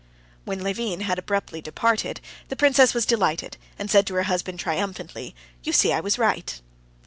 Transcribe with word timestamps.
When 0.45 0.63
Levin 0.63 1.01
had 1.01 1.19
abruptly 1.19 1.61
departed, 1.61 2.21
the 2.47 2.55
princess 2.55 2.95
was 2.95 3.05
delighted, 3.05 3.57
and 3.77 3.91
said 3.91 4.07
to 4.07 4.15
her 4.15 4.23
husband 4.23 4.59
triumphantly: 4.59 5.35
"You 5.61 5.73
see 5.73 5.93
I 5.93 5.99
was 5.99 6.17
right." 6.17 6.59